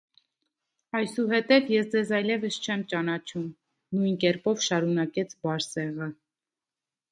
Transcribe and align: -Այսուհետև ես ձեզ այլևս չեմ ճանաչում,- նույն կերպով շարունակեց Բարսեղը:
-Այսուհետև 0.99 1.69
ես 1.73 1.91
ձեզ 1.95 2.13
այլևս 2.21 2.57
չեմ 2.63 2.87
ճանաչում,- 2.95 3.53
նույն 3.99 4.19
կերպով 4.25 4.67
շարունակեց 4.71 5.39
Բարսեղը: 5.45 6.13